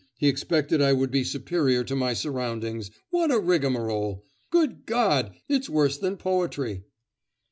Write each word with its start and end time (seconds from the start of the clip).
He 0.17 0.29
expected 0.29 0.81
I 0.81 0.93
would 0.93 1.11
be 1.11 1.23
superior 1.23 1.83
to 1.83 1.95
my 1.95 2.13
surroundings. 2.15 2.89
What 3.11 3.29
a 3.29 3.37
rigmarole! 3.37 4.25
Good 4.49 4.87
God! 4.87 5.35
it's 5.47 5.69
worse 5.69 5.95
than 5.99 6.17
poetry! 6.17 6.85